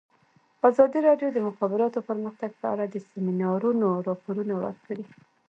[0.69, 5.03] ازادي راډیو د د مخابراتو پرمختګ په اړه د سیمینارونو راپورونه ورکړي.